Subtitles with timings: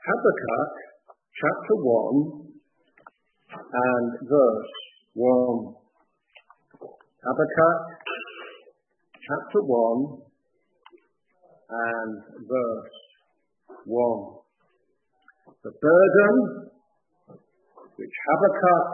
[0.00, 0.72] Habakkuk
[1.36, 2.56] chapter 1
[3.52, 4.72] and verse
[5.12, 5.76] 1.
[7.20, 7.80] Habakkuk
[9.12, 10.24] chapter 1
[11.68, 12.12] and
[12.48, 12.96] verse
[13.84, 14.40] 1.
[15.68, 16.34] The burden
[18.00, 18.86] which Habakkuk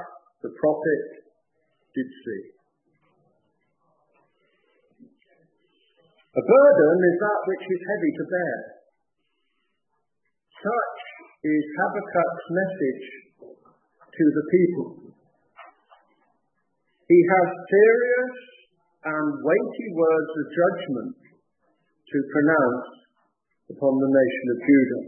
[0.42, 1.02] the prophet
[1.94, 2.44] did see.
[6.34, 8.75] A burden is that which is heavy to bear.
[10.66, 10.98] Such
[11.46, 13.06] is Habakkuk's message
[14.02, 15.14] to the people.
[17.06, 18.34] He has serious
[19.06, 22.88] and weighty words of judgment to pronounce
[23.78, 25.04] upon the nation of Judah.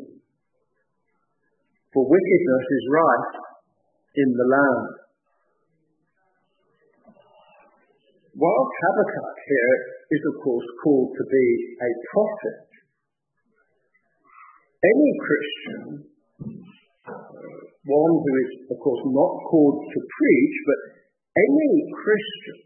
[1.91, 3.35] For wickedness is rife
[4.15, 4.95] in the land.
[8.39, 11.47] While Habakkuk here is, of course, called to be
[11.83, 12.68] a prophet,
[14.85, 15.83] any Christian,
[17.83, 20.81] one who is, of course, not called to preach, but
[21.35, 22.59] any Christian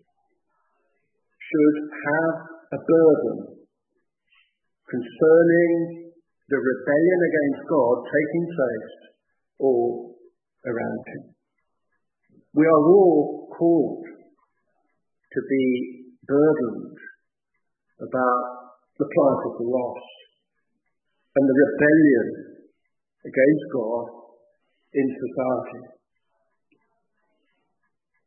[1.40, 2.34] should have
[2.72, 3.38] a burden
[4.88, 6.12] concerning
[6.48, 8.92] the rebellion against God taking place
[9.58, 10.16] all
[10.66, 11.24] around him.
[12.52, 15.66] We are all called to be
[16.28, 16.98] burdened
[18.04, 18.44] about
[18.98, 20.21] the plight of the lost
[21.32, 22.26] and the rebellion
[23.24, 24.04] against God
[24.92, 25.82] in society.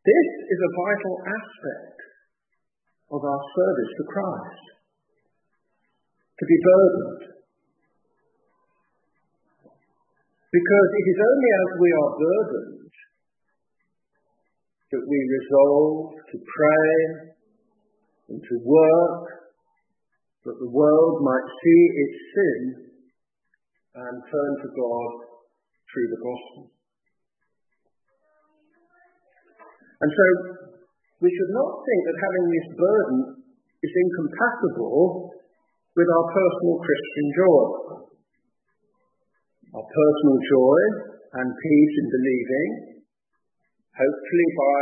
[0.06, 1.98] This is a vital aspect
[3.14, 4.66] of our service to Christ.
[6.40, 7.24] To be burdened.
[10.50, 12.94] Because it is only as we are burdened
[14.92, 16.94] that we resolve to pray
[18.30, 19.26] and to work
[20.46, 22.85] that the world might see its sin
[23.96, 25.12] and turn to God
[25.88, 26.64] through the gospel.
[30.04, 30.26] And so
[31.24, 33.20] we should not think that having this burden
[33.80, 35.32] is incompatible
[35.96, 37.66] with our personal Christian joy.
[39.80, 40.80] Our personal joy
[41.40, 42.70] and peace in believing,
[43.96, 44.80] hopefully by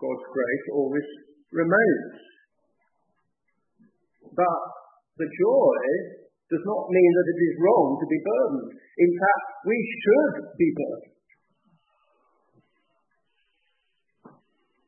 [0.00, 1.08] God's grace, always
[1.52, 2.16] remains.
[4.32, 4.60] But
[5.20, 5.80] the joy
[6.48, 8.72] does not mean that it is wrong to be burdened.
[8.72, 11.16] In fact, we should be burdened.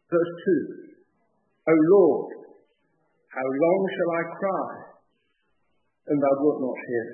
[0.09, 0.34] Verse
[0.81, 0.91] 2
[1.71, 2.28] O Lord,
[3.31, 4.71] how long shall I cry,
[6.10, 7.06] and thou wilt not hear?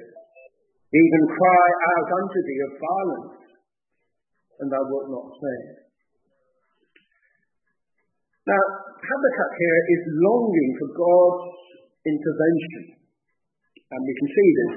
[0.94, 3.36] Even cry out unto thee of violence,
[4.62, 5.86] and thou wilt not save.
[8.46, 8.64] Now,
[8.96, 11.50] Habakkuk here is longing for God's
[12.06, 13.05] intervention.
[13.86, 14.76] And we can see this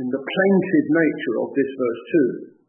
[0.00, 2.02] in the plaintive nature of this verse
[2.48, 2.60] 2.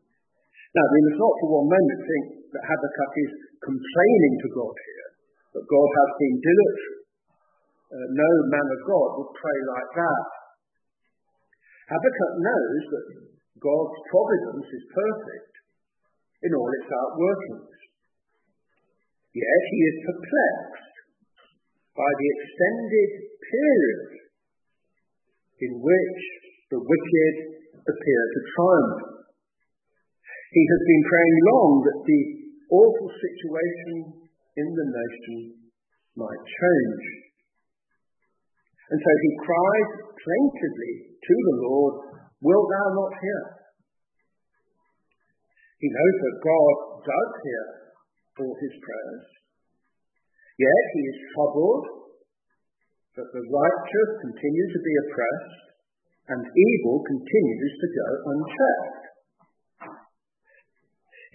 [0.76, 3.34] Now, we must not for one moment think that Habakkuk is
[3.64, 5.10] complaining to God here,
[5.56, 7.00] that God has been dilatory.
[7.92, 10.28] Uh, no man of God would pray like that.
[11.92, 13.06] Habakkuk knows that
[13.60, 15.54] God's providence is perfect
[16.48, 17.76] in all its outworkings.
[19.36, 20.96] Yet he is perplexed
[21.96, 24.21] by the extended period
[25.62, 26.22] in which
[26.74, 27.34] the wicked
[27.86, 29.02] appear to triumph.
[30.52, 32.22] He has been praying long that the
[32.76, 34.28] awful situation
[34.58, 35.38] in the nation
[36.18, 37.04] might change.
[38.92, 41.96] And so he cries plaintively to the Lord,
[42.42, 43.42] Wilt thou not hear?
[45.78, 47.66] He knows that God does hear
[48.42, 49.26] all his prayers.
[50.58, 52.01] Yet he is troubled
[53.20, 55.62] that the righteous continue to be oppressed
[56.32, 59.04] and evil continues to go unchecked.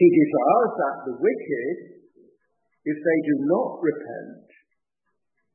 [0.01, 1.77] He desires that the wicked,
[2.85, 4.49] if they do not repent,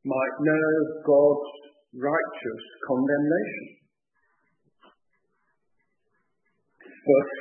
[0.06, 0.70] might know
[1.06, 1.50] God's
[1.98, 3.82] righteous condemnation.
[7.02, 7.32] Verse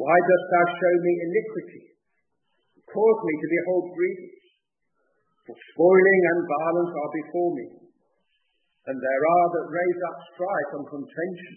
[0.00, 1.84] Why dost thou show me iniquity?
[2.88, 4.47] Cause me to behold grievance.
[5.48, 7.66] For spoiling and violence are before me,
[8.84, 11.54] and there are that raise up strife and contention.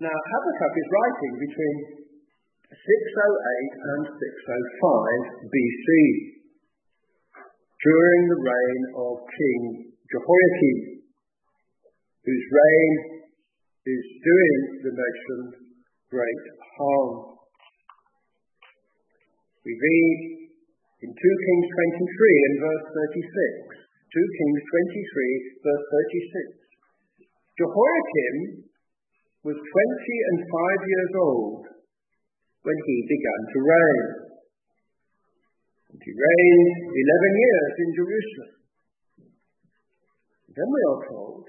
[0.00, 1.76] Now, Habakkuk is writing between
[2.72, 5.88] 608 and 605 BC,
[7.84, 9.62] during the reign of King
[10.08, 11.04] Jehoiakim,
[12.24, 12.92] whose reign
[13.92, 15.40] is doing the nation
[16.08, 16.44] great
[16.80, 17.36] harm.
[19.68, 20.43] We read
[21.04, 23.84] in 2 Kings 23 and verse 36.
[24.08, 25.84] 2 Kings 23, verse
[26.64, 27.60] 36.
[27.60, 28.36] Jehoiakim
[29.44, 29.68] was 20
[30.32, 31.62] and 5 years old
[32.64, 34.06] when he began to reign.
[35.92, 38.52] And he reigned 11 years in Jerusalem.
[40.56, 41.44] Then we are told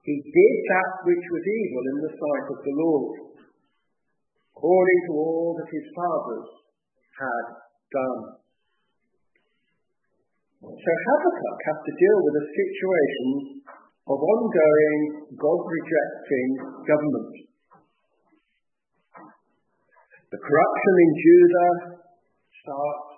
[0.00, 3.14] he did that which was evil in the sight of the Lord,
[4.56, 6.48] according to all that his fathers
[7.20, 7.46] had
[7.92, 8.41] done.
[10.62, 13.26] So Habakkuk has to deal with a situation
[14.06, 15.00] of ongoing
[15.34, 16.50] God-rejecting
[16.86, 17.34] government.
[20.30, 21.72] The corruption in Judah
[22.62, 23.10] starts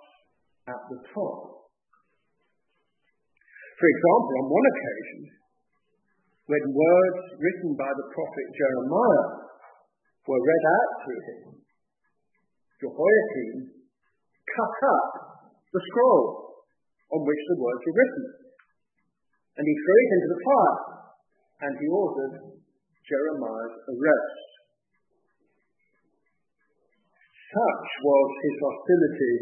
[0.73, 1.69] at the top.
[3.77, 5.21] For example, on one occasion,
[6.49, 9.53] when words written by the prophet Jeremiah
[10.25, 11.41] were read out to him,
[12.81, 13.69] Jehoiakim
[14.49, 15.09] cut up
[15.69, 16.44] the scroll
[17.13, 18.25] on which the words were written,
[19.59, 20.79] and he threw it into the fire,
[21.67, 22.35] and he ordered
[23.05, 24.39] Jeremiah's arrest.
[27.53, 29.35] Such was his hostility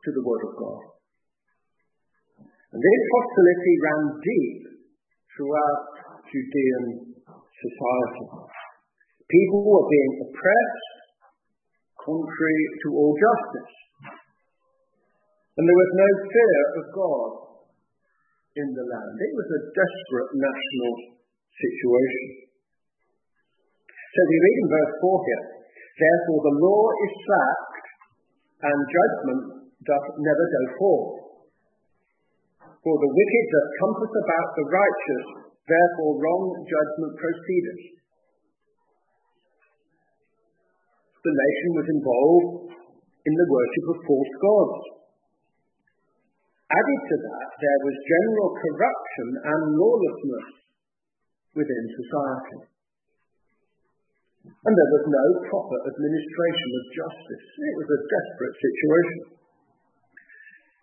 [0.00, 0.82] to the Word of God.
[2.72, 4.60] And this hostility ran deep
[5.36, 5.82] throughout
[6.24, 6.84] Judean
[7.36, 8.26] society.
[9.28, 10.92] People were being oppressed
[12.00, 13.74] contrary to all justice.
[15.52, 17.30] And there was no fear of God
[18.56, 19.16] in the land.
[19.20, 20.92] It was a desperate national
[21.52, 22.26] situation.
[24.12, 25.46] So we read in verse 4 here,
[25.92, 27.86] Therefore the law is sacked,
[28.64, 29.42] and judgment
[29.84, 31.12] doth never go forth.
[32.80, 35.26] For the wicked doth compass about the righteous,
[35.68, 37.82] therefore wrong judgment proceedeth.
[41.22, 42.50] The nation was involved
[43.22, 44.91] in the worship of false gods.
[46.72, 50.48] Added to that, there was general corruption and lawlessness
[51.52, 52.72] within society.
[54.48, 57.44] And there was no proper administration of justice.
[57.60, 59.20] It was a desperate situation.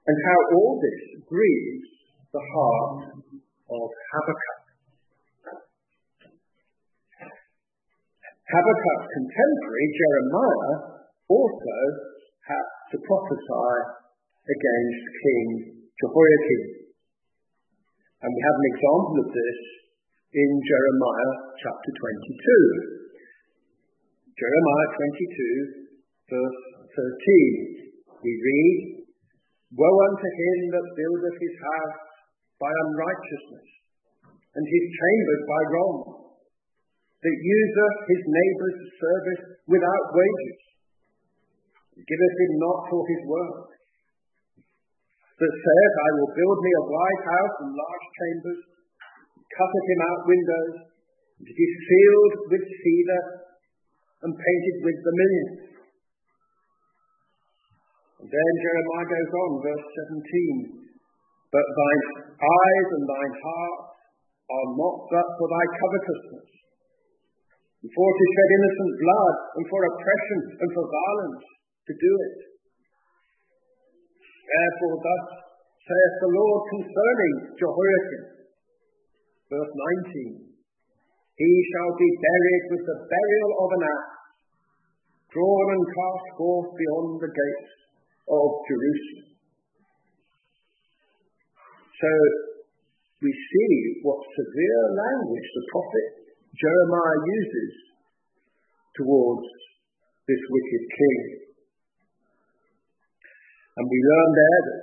[0.06, 1.90] And how all this grieves
[2.38, 3.02] the heart
[3.74, 4.62] of Habakkuk.
[8.46, 10.76] Habakkuk's contemporary, Jeremiah,
[11.34, 11.78] also
[12.46, 13.74] had to prophesy
[14.50, 16.64] against King Jehoiakim.
[18.24, 19.60] And we have an example of this
[20.32, 23.04] in Jeremiah chapter 22.
[24.32, 25.92] Jeremiah 22,
[26.32, 26.62] verse
[26.96, 28.24] 13.
[28.24, 28.78] We read,
[29.76, 32.00] Woe unto him that buildeth his house
[32.64, 33.68] by unrighteousness,
[34.56, 35.98] and his chambers by wrong,
[37.20, 40.60] that useth his neighbour's service without wages,
[42.00, 43.79] giveth him not for his work,
[45.40, 48.62] that saith, I will build me a wide house and large chambers,
[49.56, 50.76] cutteth him out windows,
[51.40, 53.24] and it is ceiled with cedar
[54.28, 55.50] and painted with vermilion.
[58.20, 59.88] And then Jeremiah goes on, verse
[60.76, 60.80] 17.
[61.56, 62.04] But thine
[62.36, 63.80] eyes and thine heart
[64.52, 66.50] are mocked up for thy covetousness,
[67.80, 71.44] and for to shed innocent blood, and for oppression, and for violence,
[71.88, 72.49] to do it.
[74.50, 75.26] Therefore, thus
[75.86, 78.24] saith the Lord concerning Jehoiakim,
[79.46, 79.74] verse
[80.10, 80.50] 19
[81.38, 84.10] He shall be buried with the burial of an ass,
[85.30, 87.74] drawn and cast forth beyond the gates
[88.26, 89.30] of Jerusalem.
[92.00, 92.12] So
[93.22, 96.08] we see what severe language the prophet
[96.58, 97.74] Jeremiah uses
[98.98, 99.46] towards
[100.26, 101.49] this wicked king.
[103.80, 104.82] And we learn there that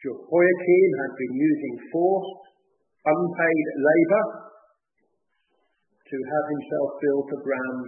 [0.00, 2.42] Jehoiakim had been using forced,
[3.04, 4.24] unpaid labour
[6.00, 7.84] to have himself built a grand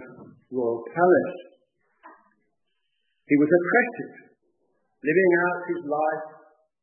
[0.53, 1.37] royal palace.
[3.25, 4.13] He was oppressive,
[5.01, 6.25] living out his life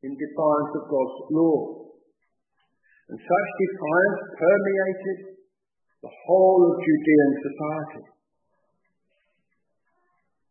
[0.03, 1.87] in defiance of God's law.
[3.07, 5.19] And such defiance permeated
[6.03, 8.16] the whole of Judean society.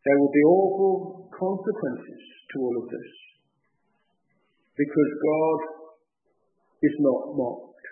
[0.06, 2.22] There will be awful consequences
[2.54, 3.10] to all of this
[4.78, 5.58] because God
[6.78, 7.86] is not mocked.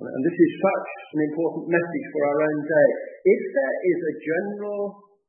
[0.00, 2.88] And this is such an important message for our own day.
[3.20, 4.82] If there is a general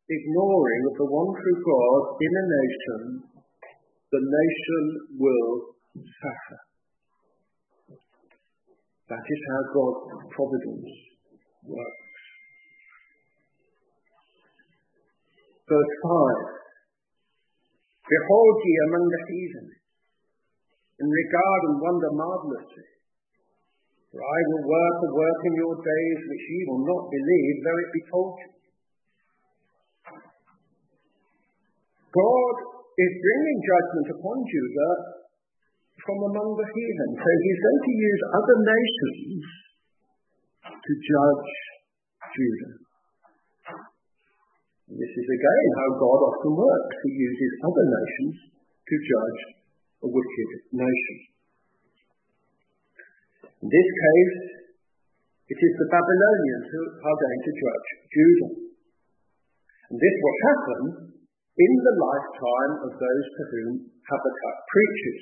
[0.07, 2.99] ignoring of the one true God in a nation,
[4.15, 4.83] the nation
[5.19, 6.59] will suffer.
[9.11, 10.89] That is how God's providence
[11.67, 12.12] works.
[15.63, 16.63] Verse 5
[18.03, 19.67] Behold ye among the heathen,
[20.99, 22.89] and regard and wonder marvelously.
[24.11, 27.79] For I will work a work in your days which ye will not believe, though
[27.81, 28.51] it be told you.
[32.13, 32.55] God
[32.93, 34.95] is bringing judgment upon Judah
[36.03, 37.11] from among the heathen.
[37.17, 39.43] So he's going to use other nations
[40.67, 41.51] to judge
[42.35, 42.82] Judah.
[44.93, 46.95] This is again how God often works.
[47.01, 49.41] He uses other nations to judge
[50.05, 51.17] a wicked nation.
[53.65, 54.37] In this case,
[55.49, 58.53] it is the Babylonians who are going to judge Judah.
[59.89, 60.81] And this will happen
[61.57, 65.21] in the lifetime of those to whom Habakkuk preaches.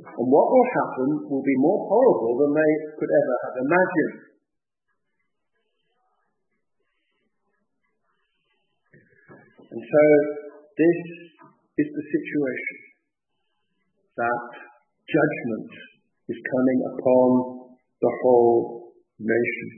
[0.00, 4.29] And what will happen will be more horrible than they could ever have imagined.
[9.70, 10.02] And so
[10.74, 10.98] this
[11.78, 12.78] is the situation
[14.18, 14.44] that
[15.06, 15.70] judgment
[16.26, 17.28] is coming upon
[18.02, 18.90] the whole
[19.22, 19.70] nation.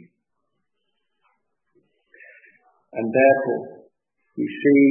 [2.92, 3.88] And therefore,
[4.36, 4.84] we see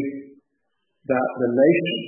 [1.09, 2.01] that the nation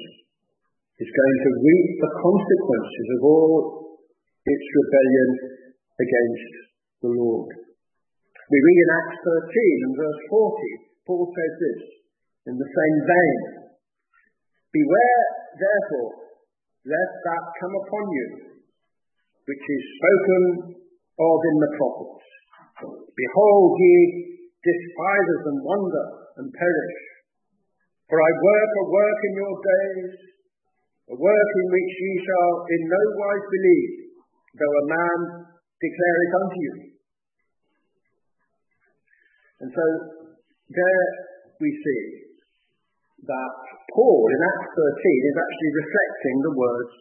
[1.01, 3.57] is going to reap the consequences of all
[4.45, 5.29] its rebellion
[5.97, 6.53] against
[7.01, 7.49] the Lord.
[8.53, 12.02] We read in Acts 13 and verse 40, Paul says this,
[12.47, 13.63] in the same vein,
[14.73, 16.33] Beware, therefore,
[16.81, 18.27] lest that come upon you,
[19.45, 20.43] which is spoken
[21.13, 22.25] of in the prophets.
[22.81, 23.97] Behold, ye
[24.65, 26.05] despisers and wonder
[26.41, 26.99] and perish.
[28.09, 30.13] For I work a work in your days,
[31.13, 33.93] a work in which ye shall in no wise believe,
[34.57, 35.19] though a man
[35.77, 36.75] declare it unto you.
[39.61, 39.85] And so
[40.73, 41.05] there
[41.61, 42.22] we see
[43.23, 43.51] that
[43.95, 46.95] Paul in Acts 13 is actually reflecting the words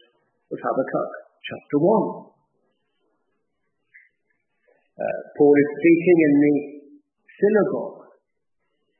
[0.54, 1.10] of Habakkuk
[1.42, 2.32] chapter 1.
[4.92, 6.56] Uh, Paul is speaking in the
[7.26, 8.06] synagogue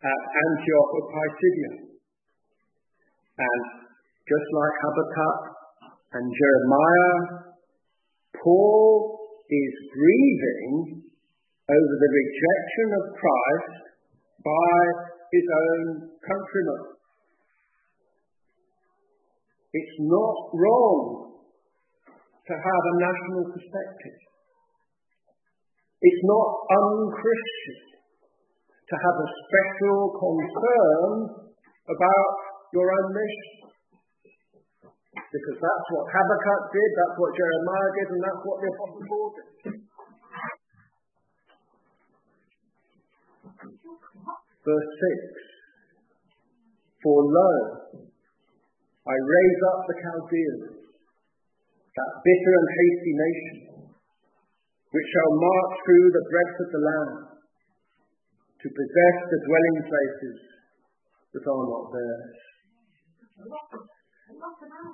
[0.02, 1.73] at Antioch of Pisidia.
[3.38, 3.62] And
[4.26, 5.38] just like Habakkuk
[6.19, 7.55] and Jeremiah,
[8.35, 11.07] Paul is grieving
[11.71, 13.75] over the rejection of Christ
[14.43, 14.79] by
[15.31, 15.85] his own
[16.19, 17.01] countrymen.
[19.73, 21.33] It's not wrong
[22.45, 24.19] to have a national perspective.
[26.02, 27.93] It's not unchristian
[28.91, 31.09] to have a special concern
[31.88, 32.33] about
[32.76, 33.73] your own mission.
[35.17, 39.29] Because that's what Habakkuk did, that's what Jeremiah did, and that's what the Apostle Paul
[39.33, 39.49] did.
[44.62, 44.91] Verse
[45.33, 47.50] 6 For lo,
[49.02, 53.56] I raise up the Chaldeans, that bitter and hasty nation,
[54.94, 57.14] which shall march through the breadth of the land,
[58.62, 60.38] to possess the dwelling places
[61.35, 62.37] that are not theirs.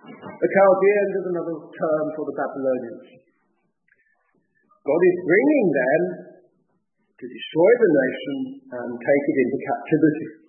[0.09, 3.09] The Chaldeans is another term for the Babylonians.
[4.88, 6.03] God is bringing them
[7.12, 8.37] to destroy the nation
[8.73, 10.48] and take it into captivity.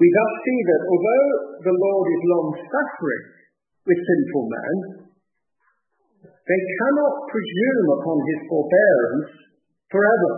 [0.00, 1.28] We thus see that although
[1.68, 3.24] the Lord is long suffering
[3.84, 4.76] with sinful man,
[6.22, 9.30] they cannot presume upon his forbearance
[9.92, 10.32] forever.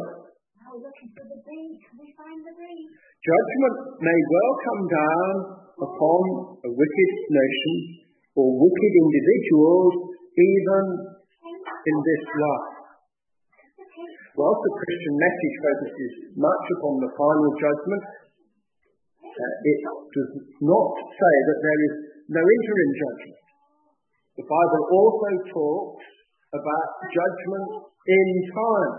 [3.25, 5.32] Judgment may well come down
[5.80, 6.20] upon
[6.61, 7.75] a wicked nation
[8.37, 9.94] or wicked individuals
[10.34, 10.84] even
[11.64, 12.70] in this life.
[14.34, 18.02] Whilst the Christian message focuses much upon the final judgment,
[19.34, 21.94] it does not say that there is
[22.30, 23.44] no interim judgment.
[24.38, 26.06] The Bible also talks
[26.54, 27.70] about judgment
[28.06, 28.94] in time.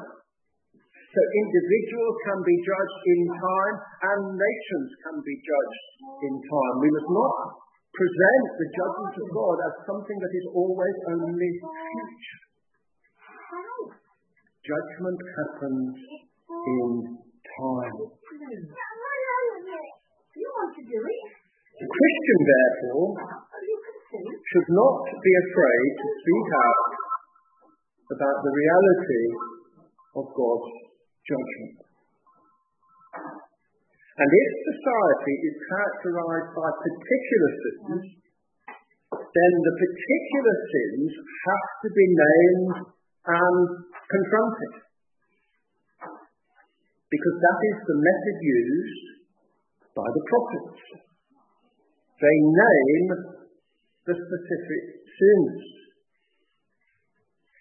[1.15, 5.87] So individuals can be judged in time and nations can be judged
[6.27, 6.75] in time.
[6.83, 7.35] We must not
[7.95, 12.43] present the judgment of God as something that is always only future.
[14.67, 15.95] Judgment happens
[16.51, 16.89] in
[17.55, 17.97] time.
[20.75, 23.15] The Christian, therefore,
[24.12, 26.91] should not be afraid to speak out
[28.12, 29.25] about the reality
[30.20, 30.72] of God's
[31.24, 31.79] judgment.
[34.20, 38.03] And if society is characterized by particular sins,
[39.15, 42.75] then the particular sins have to be named
[43.32, 43.63] and
[44.12, 44.74] confronted.
[47.08, 49.15] Because that is the method used
[49.95, 50.79] by the prophets.
[52.19, 53.07] They name
[54.03, 55.55] the specific sins.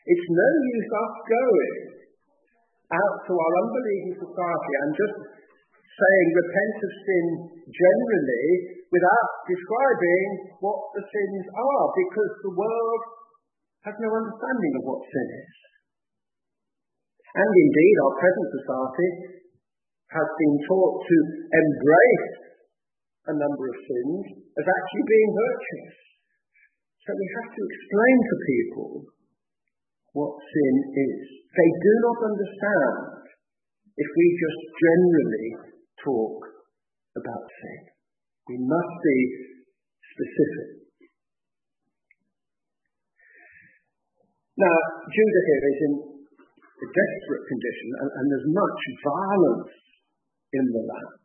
[0.04, 1.76] It's no use us going
[2.92, 5.16] out to our unbelieving society and just
[5.94, 7.26] saying repent of sin
[7.70, 8.46] generally
[8.90, 10.26] without describing
[10.58, 13.02] what the sins are because the world
[13.86, 15.54] has no understanding of what sin is.
[17.34, 19.10] And indeed, our present society
[20.14, 21.16] has been taught to
[21.50, 22.30] embrace
[23.26, 25.96] a number of sins as actually being virtuous.
[27.02, 28.90] So we have to explain to people
[30.14, 31.22] what sin is.
[31.50, 32.94] They do not understand
[33.98, 35.50] if we just generally
[36.00, 36.38] talk
[37.18, 37.82] about sin.
[38.48, 39.18] We must be
[40.14, 40.84] specific.
[44.54, 44.78] Now,
[45.10, 49.74] Judah here is in a desperate condition, and, and there's much violence
[50.54, 51.24] in the land.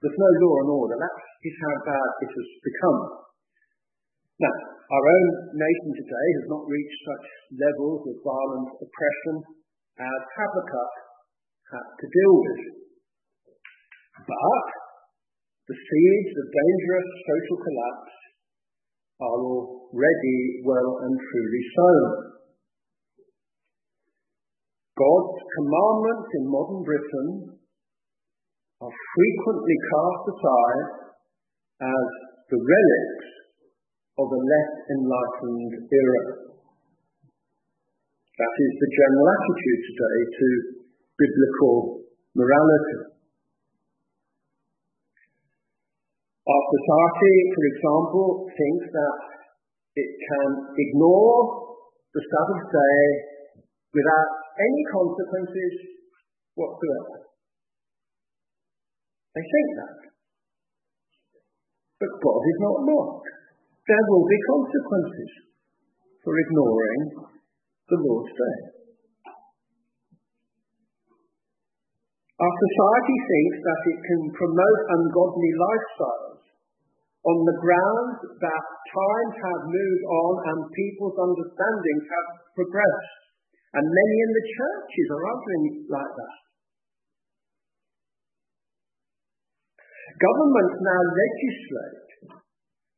[0.00, 0.96] There's no law and order.
[1.00, 3.00] That is how bad it has become.
[4.40, 7.26] Now, our own nation today has not reached such
[7.56, 9.36] levels of violent oppression
[9.96, 10.92] as Habakkuk
[11.72, 12.62] had to deal with.
[14.28, 14.66] But
[15.72, 18.16] the seeds of dangerous social collapse
[19.24, 22.34] are already well and truly sown.
[24.94, 27.28] God's commandments in modern Britain
[28.82, 30.86] are frequently cast aside
[31.82, 32.06] as
[32.50, 33.28] the relics
[34.18, 36.24] of a less enlightened era.
[38.34, 40.46] That is the general attitude today to
[41.14, 42.02] biblical
[42.34, 43.14] morality.
[46.44, 49.16] Our society, for example, thinks that
[49.96, 51.78] it can ignore
[52.12, 53.02] the Sabbath day
[53.94, 55.72] without any consequences
[56.58, 57.33] whatsoever.
[59.34, 59.98] They think that.
[61.98, 63.34] But God is not mocked
[63.84, 65.30] there will be consequences
[66.24, 67.02] for ignoring
[67.92, 68.58] the Lord's Day.
[72.34, 76.44] Our society thinks that it can promote ungodly lifestyles
[77.28, 83.20] on the grounds that times have moved on and people's understandings have progressed.
[83.76, 86.43] And many in the churches are arguing like that.
[90.24, 92.08] Governments now legislate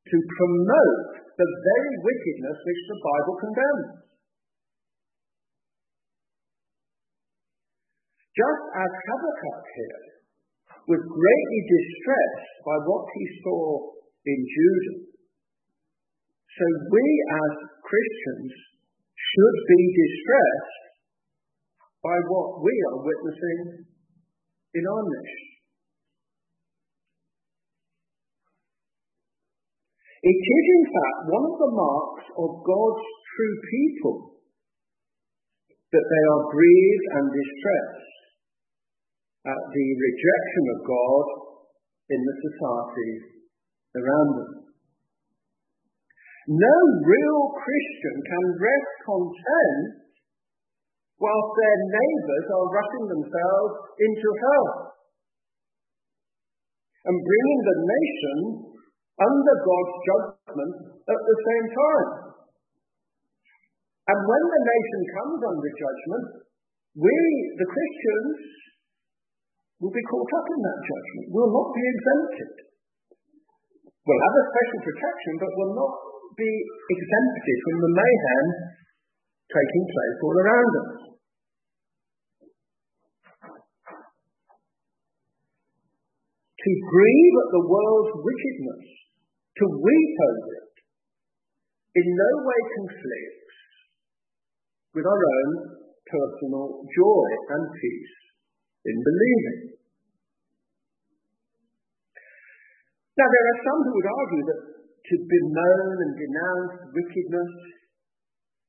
[0.07, 3.91] to promote the very wickedness which the Bible condemns.
[8.31, 10.03] Just as Habakkuk here
[10.87, 13.91] was greatly distressed by what he saw
[14.23, 14.99] in Judah,
[16.47, 17.07] so we
[17.43, 18.55] as Christians
[19.19, 20.85] should be distressed
[22.05, 23.89] by what we are witnessing
[24.79, 25.56] in our nation.
[30.27, 34.17] It is, in fact, one of the marks of God's true people
[35.95, 38.17] that they are grieved and distressed
[39.47, 41.27] at the rejection of God
[42.11, 43.13] in the society
[44.03, 44.53] around them.
[46.59, 50.11] No real Christian can rest content
[51.23, 54.71] whilst their neighbours are rushing themselves into hell
[57.07, 58.39] and bringing the nation
[59.17, 62.11] under God's judgment at the same time.
[64.07, 66.27] And when the nation comes under judgment,
[66.95, 67.17] we,
[67.59, 68.37] the Christians,
[69.81, 71.27] will be caught up in that judgment.
[71.33, 72.51] We'll not be exempted.
[74.07, 75.95] We'll have a special protection, but we'll not
[76.39, 76.53] be
[76.93, 78.47] exempted from the mayhem
[79.51, 80.93] taking place all around us.
[86.57, 89.06] To grieve at the world's wickedness
[89.57, 90.75] to weep over it
[91.97, 93.57] in no way conflicts
[94.93, 95.51] with our own
[96.05, 98.17] personal joy and peace
[98.85, 99.61] in believing.
[103.17, 107.53] Now, there are some who would argue that to bemoan and denounce wickedness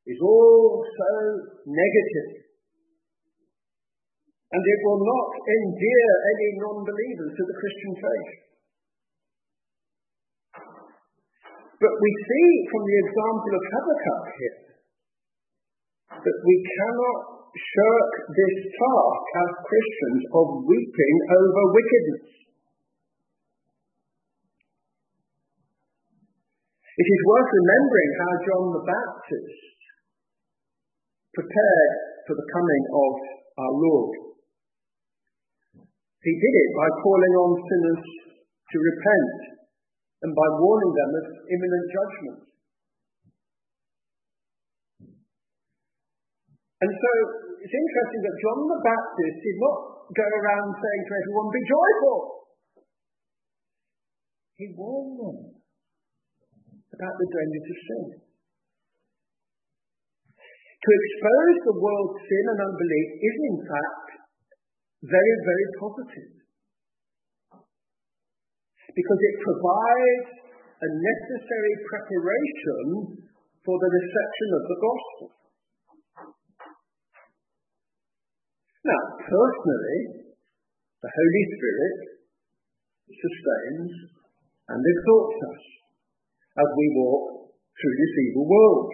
[0.08, 1.12] is all so
[1.67, 2.47] negative
[4.47, 8.32] and it will not endear any non believers to the Christian faith.
[11.78, 14.60] But we see from the example of Habakkuk here
[16.10, 17.20] that we cannot
[17.54, 22.26] shirk this task as Christians of weeping over wickedness.
[26.98, 29.78] It is worth remembering how John the Baptist
[31.38, 31.94] prepared
[32.26, 33.13] for the coming of
[33.62, 34.13] our Lord.
[36.26, 38.06] He did it by calling on sinners
[38.42, 39.57] to repent
[40.23, 42.39] and by warning them of imminent judgment.
[46.77, 47.10] And so
[47.58, 49.77] it's interesting that John the Baptist did not
[50.13, 52.19] go around saying to everyone, be joyful.
[54.62, 55.38] He warned them
[56.93, 58.03] about the dangers of sin.
[60.77, 64.08] To expose the world's sin and unbelief is in fact
[65.01, 66.37] very, very positive.
[68.98, 70.30] Because it provides
[70.82, 73.14] a necessary preparation
[73.62, 75.28] for the reception of the gospel.
[78.90, 80.02] Now, personally,
[80.98, 81.98] the Holy Spirit
[83.06, 83.94] sustains
[84.74, 85.64] and exalts us
[86.58, 88.90] as we walk through this evil world.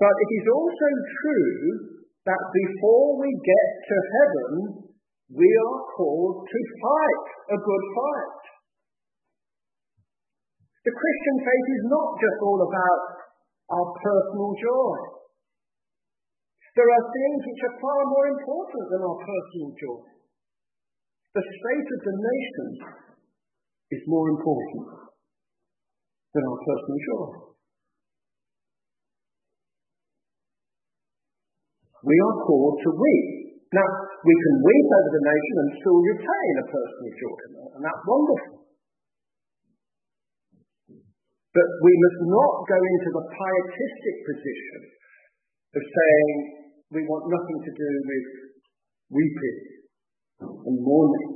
[0.00, 1.56] But it is also true
[2.24, 4.89] that before we get to heaven,
[5.30, 8.42] we are called to fight a good fight.
[10.82, 13.02] The Christian faith is not just all about
[13.70, 14.96] our personal joy.
[16.74, 20.02] There are things which are far more important than our personal joy.
[21.38, 22.68] The state of the nation
[23.94, 25.14] is more important
[26.34, 27.28] than our personal joy.
[32.02, 33.39] We are called to weep.
[33.70, 33.86] Now,
[34.26, 37.38] we can weep over the nation and still retain a personal joy,
[37.78, 38.66] and that's wonderful.
[41.54, 44.80] But we must not go into the pietistic position
[45.78, 46.34] of saying,
[46.90, 48.26] we want nothing to do with
[49.14, 49.58] weeping
[50.42, 51.30] and mourning.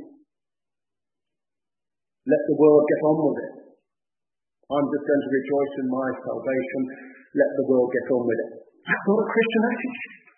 [2.27, 3.55] Let the world get on with it.
[4.75, 6.83] I'm just going to rejoice in my salvation.
[7.31, 8.51] Let the world get on with it.
[8.83, 10.34] That's not a Christian attitude.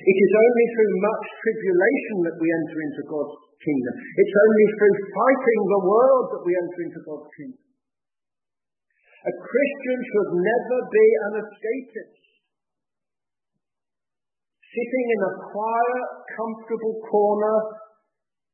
[0.00, 3.94] It is only through much tribulation that we enter into God's kingdom.
[4.00, 7.62] It's only through fighting the world that we enter into God's kingdom.
[9.20, 12.20] A Christian should never be an escapist
[14.70, 17.58] sitting in a quiet, comfortable corner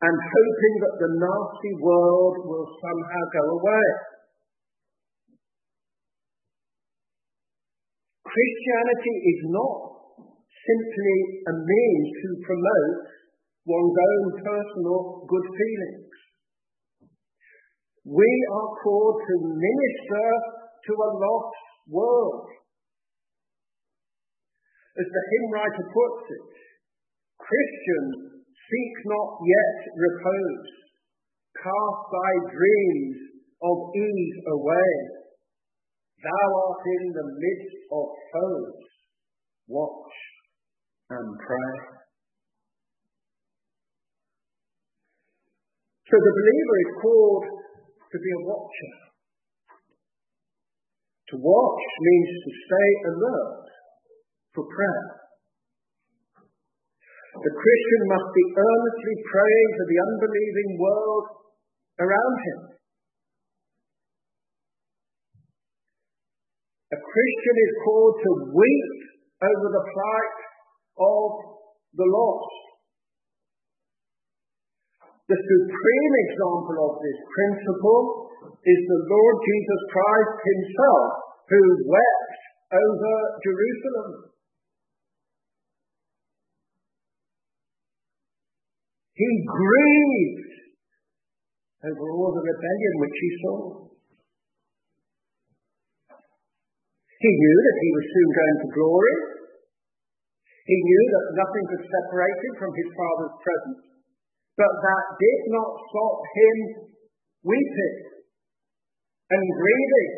[0.03, 3.89] and hoping that the nasty world will somehow go away.
[8.27, 9.96] Christianity is not
[10.67, 13.17] simply a means to promote
[13.67, 16.15] one's own personal good feelings.
[18.07, 20.29] We are called to minister
[20.87, 22.47] to a lost world.
[24.95, 26.55] As the hymn writer puts it,
[27.43, 28.05] Christian,
[28.55, 30.71] seek not yet repose.
[31.59, 33.19] Cast thy dreams
[33.63, 34.95] of ease away.
[36.23, 38.79] Thou art in the midst of foes.
[39.67, 40.17] Watch
[41.11, 41.75] and pray.
[46.07, 47.45] So the believer is called
[48.11, 48.95] to be a watcher.
[51.31, 53.67] To watch means to stay alert
[54.55, 55.07] for prayer.
[57.37, 61.27] The Christian must be earnestly praying for the unbelieving world
[62.01, 62.61] around him.
[66.95, 68.95] A Christian is called to weep
[69.43, 70.46] over the plight
[70.97, 71.29] of
[71.95, 72.67] the lost.
[75.27, 78.03] The supreme example of this principle
[78.63, 81.07] is the Lord Jesus Christ himself,
[81.51, 82.33] who wept
[82.71, 84.11] over Jerusalem.
[89.19, 90.53] He grieved
[91.91, 93.59] over all the rebellion which he saw.
[97.19, 99.36] He knew that he was soon going to glory.
[100.67, 103.83] He knew that nothing could separate him from his Father's presence.
[104.59, 106.57] But that did not stop him
[107.47, 107.97] weeping
[109.31, 110.13] and grieving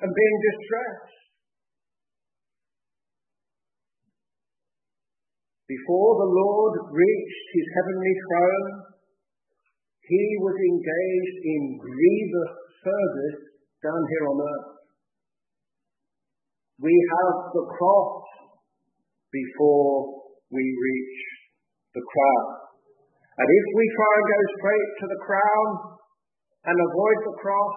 [0.00, 1.12] and being distressed.
[5.68, 8.92] Before the Lord reached his heavenly throne,
[10.08, 13.40] he was engaged in grievous service
[13.84, 14.68] down here on earth.
[16.80, 18.31] We have the cross
[19.32, 21.18] before we reach
[21.96, 22.46] the crown.
[23.32, 25.68] And if we try and go straight to the crown
[26.68, 27.76] and avoid the cross,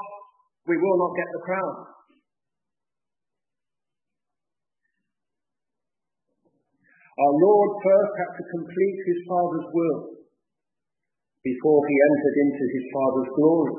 [0.67, 1.75] we will not get the crown.
[7.15, 9.99] Our Lord first had to complete his Father's will
[11.47, 13.75] before he entered into his Father's glory.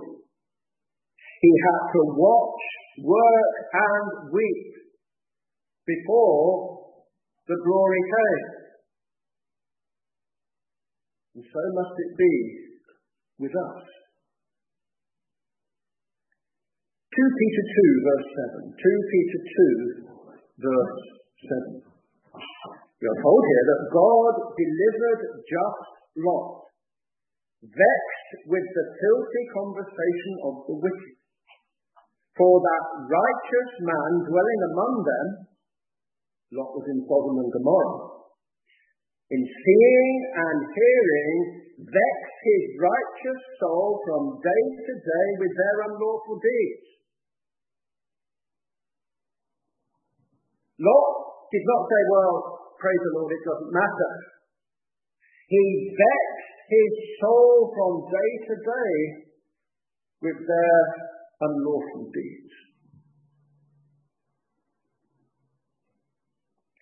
[1.45, 2.63] He had to watch,
[3.05, 4.73] work, and weep
[5.85, 6.76] before
[7.47, 8.47] the glory came.
[11.37, 12.35] And so must it be
[13.39, 13.83] with us.
[17.17, 18.29] 2 Peter 2, verse
[18.61, 18.77] 7.
[18.77, 21.01] 2 Peter 2, verse
[21.81, 21.97] 7.
[22.97, 26.65] We are told here that God delivered just Lot,
[27.61, 31.17] vexed with the filthy conversation of the wicked.
[32.37, 35.27] For that righteous man dwelling among them,
[36.55, 38.17] Lot was in Sodom and Gomorrah,
[39.35, 41.39] in seeing and hearing,
[41.83, 46.87] vex his righteous soul from day to day with their unlawful deeds.
[50.79, 51.13] Lot
[51.51, 52.35] did not say, well,
[52.79, 54.13] praise the Lord, it doesn't matter.
[55.51, 55.65] He
[55.99, 58.95] vexed his soul from day to day
[60.23, 60.81] with their
[61.43, 62.66] unlawful deeds.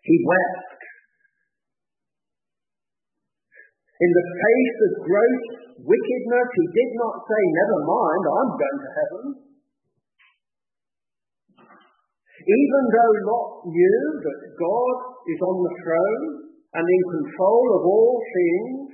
[0.04, 0.74] He wept
[3.94, 5.44] In the face of gross
[5.80, 9.24] wickedness, he did not say, Never mind, I'm going to heaven.
[12.44, 16.26] Even though Lot knew that God is on the throne
[16.74, 18.92] and in control of all things,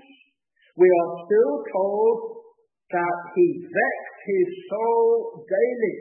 [0.77, 2.17] we are still told
[2.93, 5.97] that he vexed his soul daily,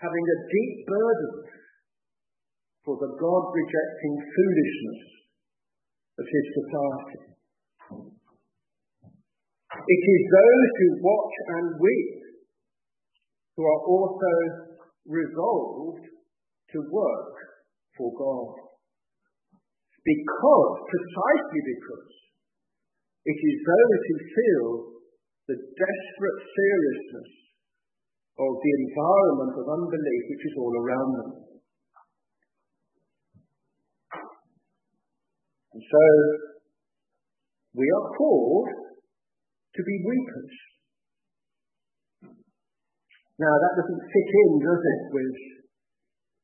[0.00, 1.57] having a deep burden
[2.88, 5.02] for the God rejecting foolishness
[6.16, 7.20] of his society.
[9.76, 12.16] It is those who watch and weep
[13.60, 14.32] who are also
[15.04, 17.36] resolved to work
[17.92, 18.56] for God.
[20.00, 22.12] Because, precisely because,
[23.28, 24.68] it is those who feel
[25.52, 27.32] the desperate seriousness
[28.40, 31.47] of the environment of unbelief which is all around them.
[35.78, 36.04] And so
[37.78, 40.54] we are called to be weepers.
[43.38, 45.38] Now that doesn't fit in, does it, with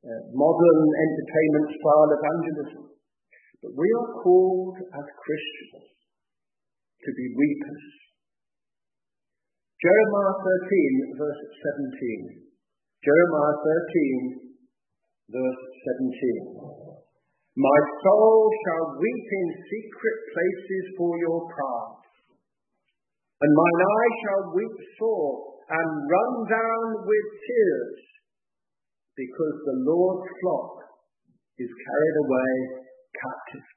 [0.07, 2.85] uh, modern entertainment style evangelism.
[3.59, 5.83] But we are called as Christians
[7.03, 7.85] to be weepers.
[9.83, 11.43] Jeremiah 13, verse
[11.91, 12.39] 17.
[13.03, 14.55] Jeremiah 13,
[15.27, 15.63] verse
[16.79, 16.84] 17.
[17.55, 22.03] My soul shall weep in secret places for your pride,
[23.39, 28.03] and mine eye shall weep sore and run down with tears,
[29.15, 30.75] because the Lord's flock
[31.63, 32.53] is carried away
[33.23, 33.69] captive.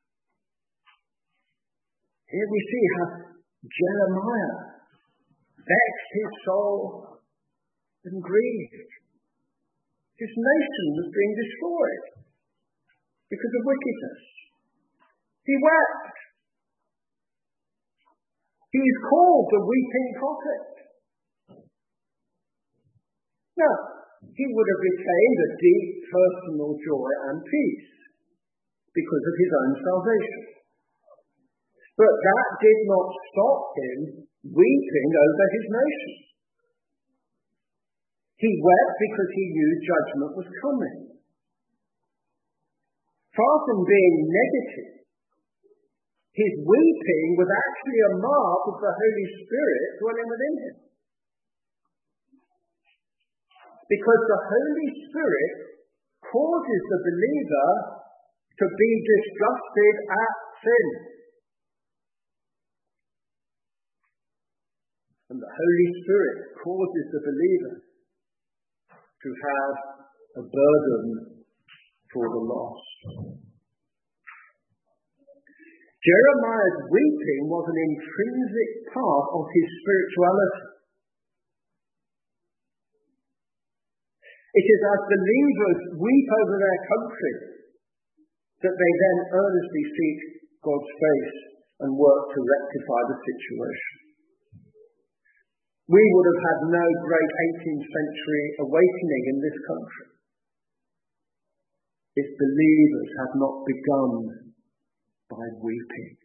[2.34, 3.08] Here we see how
[3.62, 4.58] Jeremiah
[5.54, 7.22] vexed his soul
[8.10, 8.92] and grieved.
[10.18, 12.27] His nation was being destroyed
[13.28, 14.22] because of wickedness.
[15.48, 16.18] He wept.
[18.72, 20.64] He is called the weeping prophet.
[23.58, 23.76] Now,
[24.22, 27.90] he would have retained a deep personal joy and peace
[28.94, 30.44] because of his own salvation.
[31.98, 34.00] But that did not stop him
[34.46, 36.14] weeping over his nation.
[38.38, 40.98] He wept because he knew judgment was coming.
[43.38, 44.98] Far from being negative,
[46.34, 50.78] his weeping was actually a mark of the Holy Spirit dwelling within him.
[53.86, 55.54] Because the Holy Spirit
[56.26, 57.70] causes the believer
[58.58, 60.88] to be disgusted at sin.
[65.30, 69.74] And the Holy Spirit causes the believer to have
[70.42, 71.37] a burden
[72.14, 73.48] for the lost.
[76.08, 80.66] Jeremiah's weeping was an intrinsic part of his spirituality.
[84.56, 87.36] It is as believers weep over their country
[88.64, 90.20] that they then earnestly seek
[90.64, 91.38] God's face
[91.86, 93.96] and work to rectify the situation.
[95.92, 100.17] We would have had no great 18th century awakening in this country
[102.18, 104.12] if believers had not begun
[105.30, 106.18] by weeping.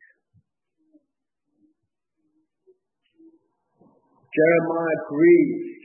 [4.32, 5.84] Jeremiah grieved.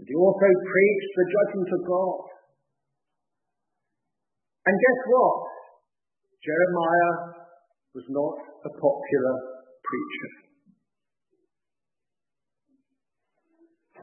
[0.00, 2.20] And he also preached the judgment of God.
[4.64, 5.36] And guess what?
[6.40, 7.14] Jeremiah
[7.92, 9.36] was not a popular
[9.84, 10.32] preacher.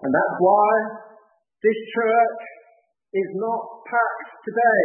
[0.05, 0.71] And that's why
[1.65, 2.58] this church
[3.09, 4.83] is not packed today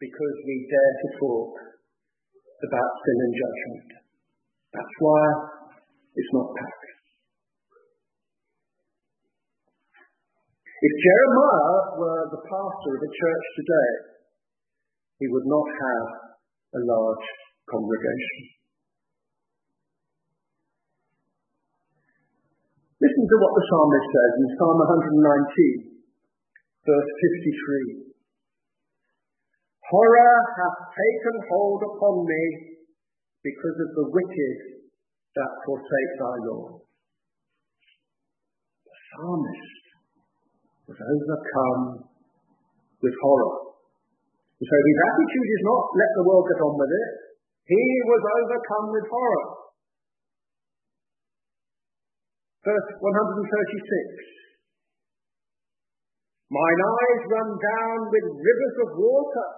[0.00, 1.52] because we dare to talk
[2.64, 3.88] about sin and judgment.
[4.72, 5.22] That's why
[6.16, 6.88] it's not packed.
[10.82, 13.90] If Jeremiah were the pastor of a church today,
[15.20, 16.06] he would not have
[16.74, 17.26] a large
[17.70, 18.42] congregation.
[22.98, 25.91] Listen to what the psalmist says in Psalm 119,
[26.82, 27.10] verse
[28.06, 28.10] 53.
[29.86, 32.42] Horror hath taken hold upon me
[33.42, 34.56] because of the wicked
[35.36, 36.82] that forsake thy law.
[38.82, 39.82] The psalmist
[40.90, 41.82] was overcome
[43.02, 43.56] with horror.
[44.58, 47.10] so his attitude is not let the world get on with it.
[47.66, 49.46] He was overcome with horror.
[52.62, 54.41] Verse 136.
[56.52, 59.48] Mine eyes run down with rivers of water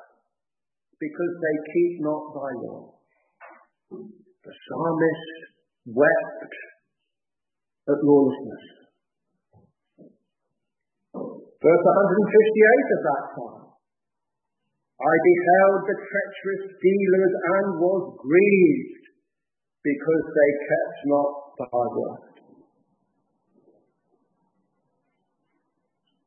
[1.02, 2.94] because they keep not thy law.
[3.90, 5.26] The psalmist
[5.90, 6.52] wept
[7.90, 8.64] at lawlessness.
[11.18, 13.64] Verse 158 of that psalm.
[14.94, 19.04] I beheld the treacherous dealers and was grieved
[19.83, 22.33] because they kept not thy word.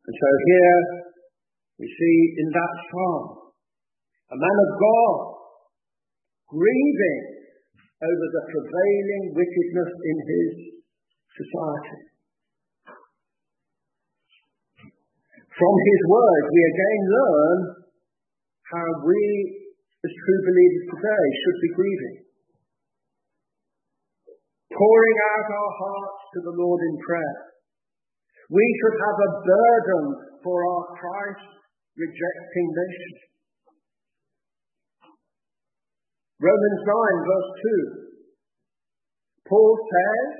[0.07, 0.79] And so here
[1.83, 3.47] we see in that psalm
[4.27, 5.15] a man of God,
[6.47, 7.23] grieving
[8.03, 10.51] over the prevailing wickedness in his
[11.31, 12.01] society.
[15.47, 17.57] From his words, we again learn
[18.67, 19.23] how we,
[20.03, 22.17] as true believers today, should be grieving.
[24.75, 27.46] Pouring out our hearts to the Lord in prayer.
[28.47, 30.03] We should have a burden
[30.39, 31.51] for our Christ
[31.99, 33.12] rejecting nation.
[36.39, 37.51] Romans 9, verse
[37.97, 38.07] 2.
[39.49, 40.31] Paul says,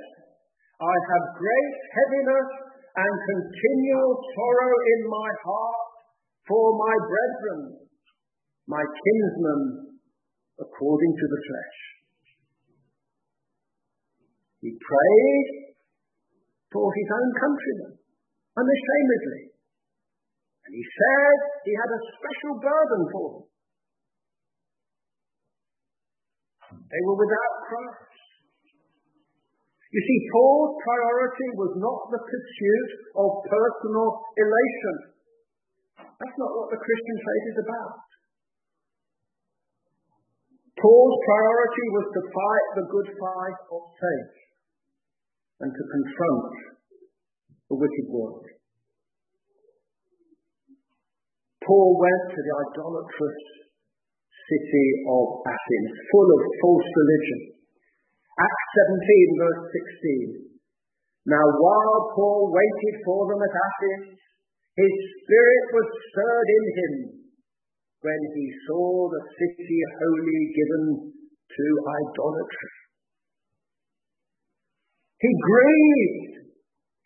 [0.78, 2.48] I have great heaviness
[2.96, 5.88] and continual sorrow in my heart
[6.46, 7.62] for my brethren,
[8.70, 10.00] my kinsmen,
[10.60, 11.78] according to the flesh.
[14.62, 15.48] He prayed
[16.72, 17.97] for his own countrymen,
[18.58, 19.42] unashamedly.
[20.66, 23.46] And he said he had a special burden for them.
[26.68, 28.08] They were without Christ.
[29.88, 34.96] You see, Paul's priority was not the pursuit of personal elation.
[35.96, 38.04] That's not what the Christian faith is about.
[40.76, 44.36] Paul's priority was to fight the good fight of faith
[45.64, 46.77] and to confront
[47.68, 48.48] the wicked world.
[51.64, 53.40] Paul went to the idolatrous
[54.48, 57.40] city of Athens, full of false religion.
[58.40, 59.64] Acts 17, verse
[60.48, 60.48] 16.
[61.28, 64.16] Now, while Paul waited for them at Athens,
[64.80, 66.94] his spirit was stirred in him
[68.00, 72.72] when he saw the city wholly given to idolatry.
[75.18, 76.37] He grieved.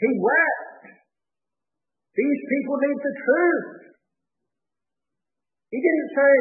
[0.03, 0.99] He wept.
[2.13, 3.69] These people need the truth.
[5.71, 6.33] He didn't say,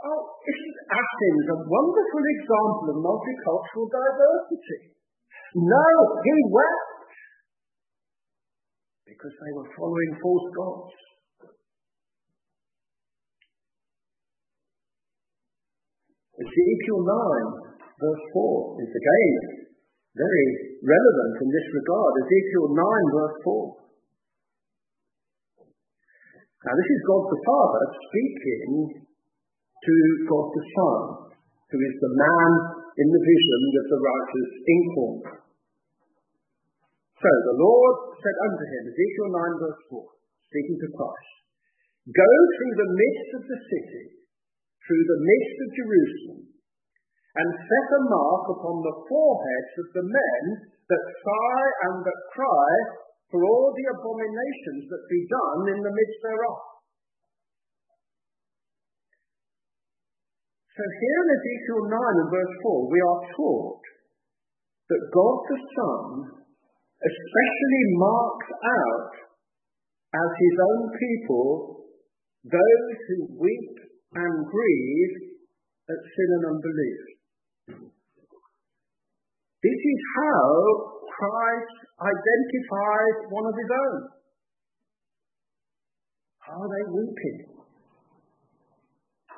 [0.00, 4.96] Oh, isn't Athens a wonderful example of multicultural diversity?
[5.56, 5.88] No,
[6.24, 7.00] he wept
[9.04, 10.96] because they were following false gods.
[16.40, 19.34] Ezekiel 9, verse 4 is again
[20.16, 22.12] very relevant in this regard.
[22.24, 23.80] Ezekiel 9, verse 4.
[26.60, 29.94] Now, this is God the Father speaking to
[30.28, 31.00] God the Son,
[31.72, 32.50] who is the man
[33.00, 35.20] in the vision of the writer's inkhorn.
[37.16, 40.04] So the Lord said unto him, Ezekiel 9 verse 4,
[40.52, 41.32] speaking to Christ,
[42.12, 44.04] Go through the midst of the city,
[44.84, 46.40] through the midst of Jerusalem,
[47.30, 50.42] and set a mark upon the foreheads of the men
[50.90, 52.70] that sigh and that cry
[53.30, 56.60] for all the abominations that be done in the midst thereof.
[60.74, 63.84] So here in Ezekiel 9 and verse 4, we are taught
[64.90, 66.06] that God the Son
[66.98, 69.14] especially marks out
[70.10, 71.46] as his own people
[72.48, 73.76] those who weep
[74.18, 75.14] and grieve
[75.86, 77.09] at sin and unbelief.
[79.60, 80.44] This is how
[81.04, 83.96] Christ identifies one of his own.
[86.50, 87.60] Are they weeping?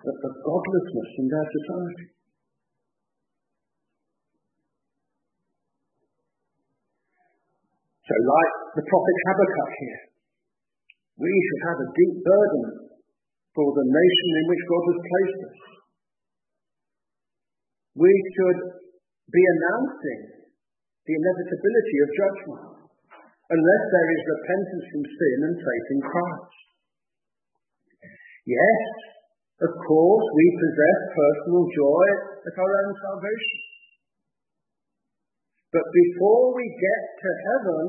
[0.03, 2.07] at the godlessness in their society.
[8.03, 10.03] So, like the prophet Habakkuk here,
[11.23, 12.65] we should have a deep burden
[13.55, 15.72] for the nation in which God has placed us.
[17.93, 18.61] We should
[19.29, 20.21] be announcing
[21.05, 22.65] the inevitability of judgment
[23.53, 26.57] unless there is repentance from sin and faith in Christ.
[28.49, 28.83] Yes,
[29.63, 32.07] of course, we possess personal joy
[32.49, 33.61] at our own salvation.
[35.73, 37.87] But before we get to heaven,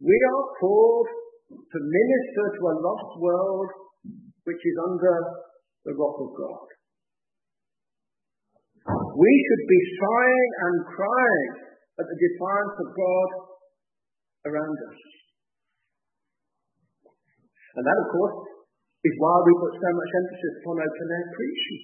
[0.00, 1.08] we are called
[1.50, 3.70] to minister to a lost world
[4.44, 5.16] which is under
[5.84, 6.79] the wrath of God.
[9.20, 11.52] We should be sighing and crying
[12.00, 13.28] at the defiance of God
[14.48, 15.00] around us.
[17.76, 18.38] And that, of course,
[19.04, 21.82] is why we put so much emphasis upon open air preaching.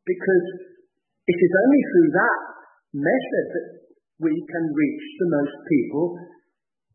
[0.00, 0.46] Because
[1.28, 2.40] it is only through that
[2.96, 3.68] method that
[4.24, 6.06] we can reach the most people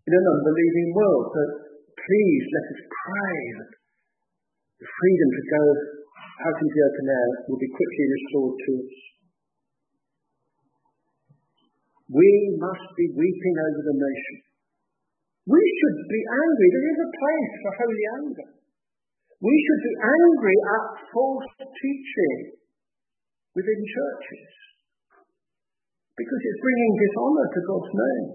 [0.09, 1.25] in an unbelieving world.
[1.37, 1.41] So
[1.93, 3.71] please let us pray that
[4.81, 5.63] the freedom to go
[6.18, 8.95] open air will be quickly restored to us.
[12.07, 14.38] We must be weeping over the nation.
[15.47, 16.68] We should be angry.
[16.72, 18.49] There is a place for holy anger.
[19.38, 22.39] We should be angry at false teaching
[23.53, 24.49] within churches
[26.18, 28.28] because it's bringing dishonor to God's name.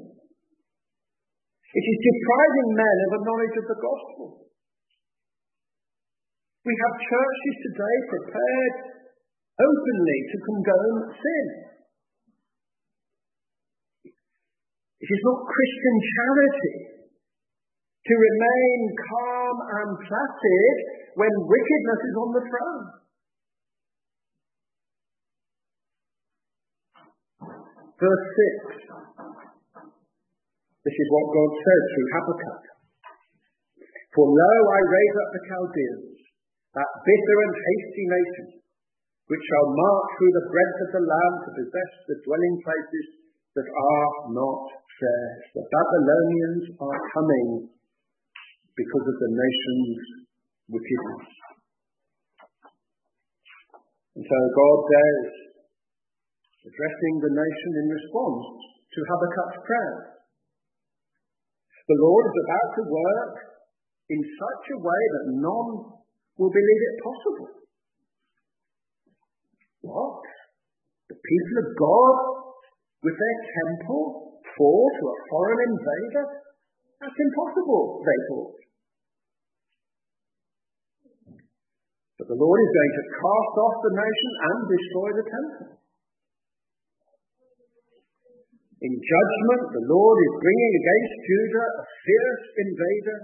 [1.73, 4.52] It is depriving men of a knowledge of the gospel.
[6.63, 8.75] We have churches today prepared
[9.59, 11.47] openly to condone sin.
[15.03, 16.75] It is not Christian charity
[18.07, 20.77] to remain calm and placid
[21.19, 22.87] when wickedness is on the throne.
[27.99, 28.27] Verse
[28.79, 29.91] 6.
[30.83, 32.63] This is what God said through Habakkuk.
[34.15, 36.22] For lo, I raise up the Chaldeans,
[36.73, 38.47] that bitter and hasty nation,
[39.29, 43.07] which shall march through the breadth of the land to possess the dwelling places
[43.53, 44.65] that are not
[44.97, 45.43] theirs.
[45.53, 47.49] The Babylonians are coming
[48.73, 50.01] because of the nation's
[50.73, 51.29] wickedness.
[54.17, 55.25] And so God says,
[56.73, 58.45] addressing the nation in response
[58.97, 59.97] to Habakkuk's prayer,
[61.89, 63.35] the Lord is about to work
[64.09, 65.92] in such a way that none
[66.39, 67.49] will believe it possible.
[69.83, 70.23] What?
[71.11, 72.17] The people of God
[73.03, 76.27] with their temple fall to a foreign invader?
[77.03, 78.55] That's impossible, they thought.
[82.23, 85.71] But the Lord is going to cast off the nation and destroy the temple.
[88.83, 93.19] In judgment, the Lord is bringing against Judah a fierce invader,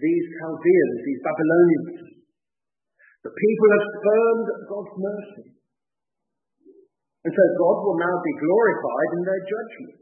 [0.00, 1.92] these Chaldeans, these Babylonians.
[3.20, 5.46] The people have spurned God's mercy.
[7.20, 10.00] And so God will now be glorified in their judgment.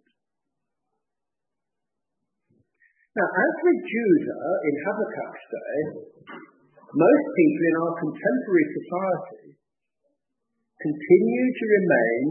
[3.18, 5.82] Now, as with Judah in Habakkuk's day,
[6.94, 9.58] most people in our contemporary society
[10.78, 12.24] continue to remain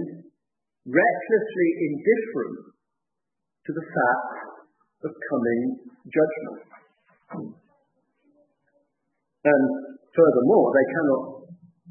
[0.87, 2.59] recklessly indifferent
[3.67, 4.39] to the fact
[5.03, 5.61] of coming
[6.07, 6.76] judgment.
[9.47, 9.63] And
[10.15, 11.23] furthermore, they cannot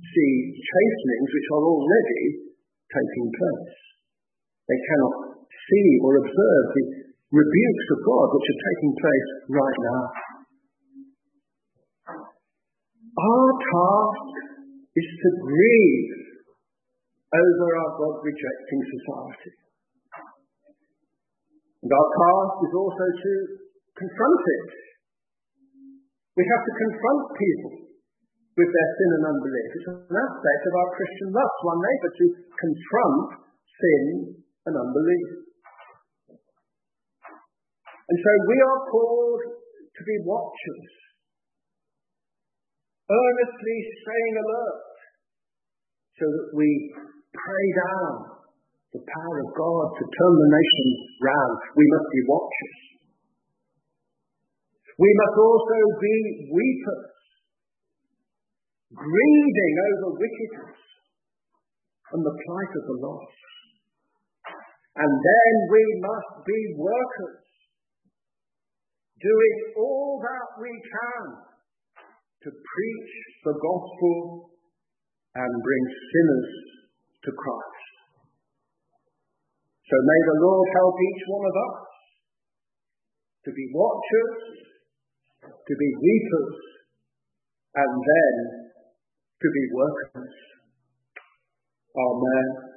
[0.01, 2.23] see chastenings which are already
[2.89, 3.77] taking place.
[4.69, 6.85] They cannot see or observe the
[7.33, 10.05] rebukes of God which are taking place right now.
[13.17, 14.29] Our task
[14.97, 16.13] is to grieve
[17.33, 19.53] over our God rejecting society.
[21.83, 23.33] And our task is also to
[23.97, 24.86] confront it.
[26.37, 27.73] We have to confront people
[28.57, 29.69] with their sin and unbelief.
[29.73, 32.27] It's an aspect of our Christian love to our neighbour to
[32.61, 33.27] confront
[33.65, 34.05] sin
[34.69, 35.29] and unbelief.
[38.07, 39.43] And so we are called
[39.81, 40.87] to be watchers
[43.07, 44.83] earnestly staying alert
[46.19, 46.69] so that we
[47.33, 48.13] pray down
[48.93, 50.87] the power of God to turn the nation
[51.23, 51.55] round.
[51.77, 52.96] We must be watchers.
[54.97, 56.17] We must also be
[56.57, 57.13] weepers,
[58.97, 60.81] grieving over wickedness
[62.17, 63.41] and the plight of the lost.
[64.97, 67.45] And then we must be workers,
[69.21, 71.25] doing all that we can
[72.41, 73.13] to preach
[73.45, 74.49] the gospel
[75.37, 76.53] and bring sinners
[77.21, 77.93] to Christ.
[79.85, 81.79] So may the Lord help each one of us
[83.45, 84.67] to be watchers
[85.47, 86.57] to be reapers
[87.75, 88.35] and then
[89.43, 90.35] to be workers.
[91.97, 92.76] Amen.